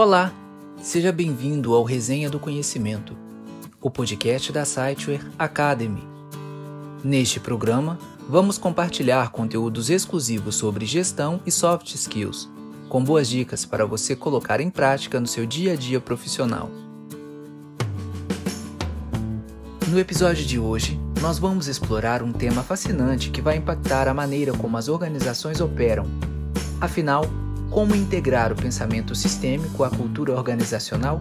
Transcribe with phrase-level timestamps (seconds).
[0.00, 0.32] Olá,
[0.80, 3.16] seja bem-vindo ao Resenha do Conhecimento,
[3.82, 6.04] o podcast da Siteware Academy.
[7.02, 7.98] Neste programa,
[8.28, 12.48] vamos compartilhar conteúdos exclusivos sobre gestão e soft skills,
[12.88, 16.70] com boas dicas para você colocar em prática no seu dia a dia profissional.
[19.88, 24.52] No episódio de hoje, nós vamos explorar um tema fascinante que vai impactar a maneira
[24.52, 26.06] como as organizações operam.
[26.80, 27.24] Afinal,
[27.70, 31.20] como integrar o pensamento sistêmico à cultura organizacional?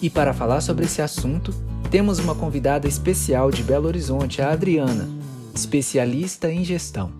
[0.00, 1.52] E para falar sobre esse assunto,
[1.90, 5.08] temos uma convidada especial de Belo Horizonte, a Adriana,
[5.54, 7.12] especialista em gestão.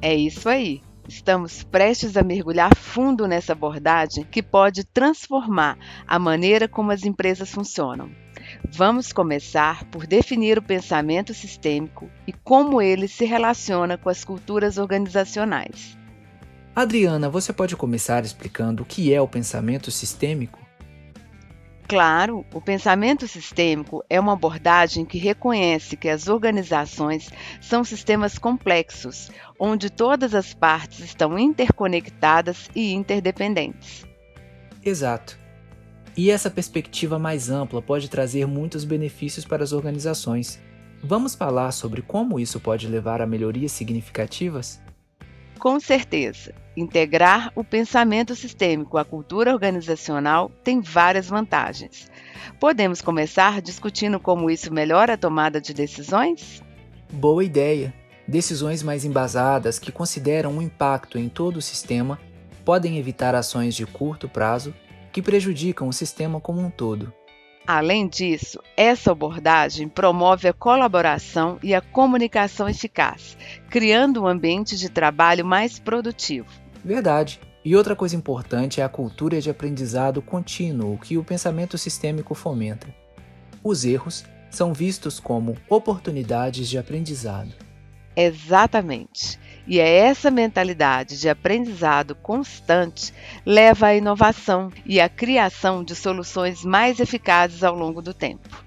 [0.00, 0.82] É isso aí.
[1.08, 7.50] Estamos prestes a mergulhar fundo nessa abordagem que pode transformar a maneira como as empresas
[7.50, 8.10] funcionam.
[8.70, 14.78] Vamos começar por definir o pensamento sistêmico e como ele se relaciona com as culturas
[14.78, 15.96] organizacionais.
[16.74, 20.58] Adriana, você pode começar explicando o que é o pensamento sistêmico?
[21.86, 27.28] Claro, o pensamento sistêmico é uma abordagem que reconhece que as organizações
[27.60, 34.06] são sistemas complexos, onde todas as partes estão interconectadas e interdependentes.
[34.82, 35.41] Exato.
[36.16, 40.60] E essa perspectiva mais ampla pode trazer muitos benefícios para as organizações.
[41.02, 44.80] Vamos falar sobre como isso pode levar a melhorias significativas?
[45.58, 46.54] Com certeza.
[46.76, 52.10] Integrar o pensamento sistêmico à cultura organizacional tem várias vantagens.
[52.60, 56.62] Podemos começar discutindo como isso melhora a tomada de decisões?
[57.10, 57.94] Boa ideia!
[58.28, 62.18] Decisões mais embasadas que consideram o impacto em todo o sistema
[62.64, 64.74] podem evitar ações de curto prazo
[65.12, 67.12] que prejudicam o sistema como um todo.
[67.66, 73.36] Além disso, essa abordagem promove a colaboração e a comunicação eficaz,
[73.70, 76.48] criando um ambiente de trabalho mais produtivo.
[76.84, 77.40] Verdade.
[77.64, 82.92] E outra coisa importante é a cultura de aprendizado contínuo que o pensamento sistêmico fomenta.
[83.62, 87.52] Os erros são vistos como oportunidades de aprendizado.
[88.16, 89.38] Exatamente.
[89.66, 93.12] E é essa mentalidade de aprendizado constante
[93.46, 98.64] leva à inovação e à criação de soluções mais eficazes ao longo do tempo.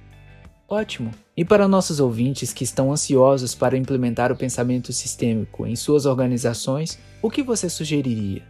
[0.67, 1.11] Ótimo!
[1.37, 6.97] E para nossos ouvintes que estão ansiosos para implementar o pensamento sistêmico em suas organizações,
[7.21, 8.41] o que você sugeriria?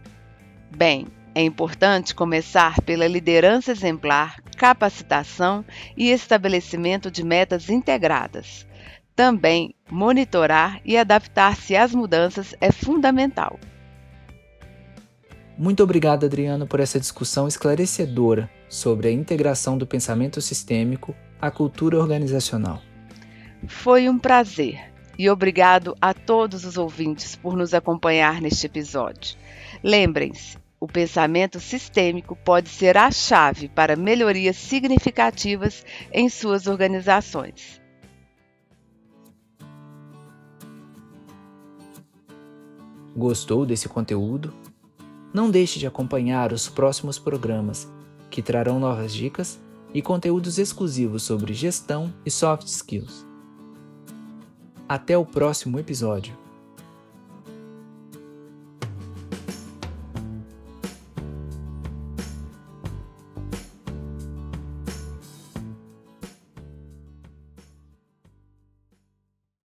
[0.74, 5.62] Bem, é importante começar pela liderança exemplar, capacitação
[5.94, 8.66] e estabelecimento de metas integradas.
[9.16, 13.58] Também monitorar e adaptar-se às mudanças é fundamental.
[15.56, 21.98] Muito obrigado, Adriano, por essa discussão esclarecedora sobre a integração do pensamento sistêmico à cultura
[21.98, 22.82] organizacional.
[23.66, 29.34] Foi um prazer e obrigado a todos os ouvintes por nos acompanhar neste episódio.
[29.82, 37.80] Lembrem-se, o pensamento sistêmico pode ser a chave para melhorias significativas em suas organizações.
[43.16, 44.52] Gostou desse conteúdo?
[45.32, 47.88] Não deixe de acompanhar os próximos programas,
[48.30, 49.58] que trarão novas dicas
[49.94, 53.24] e conteúdos exclusivos sobre gestão e soft skills.
[54.86, 56.36] Até o próximo episódio.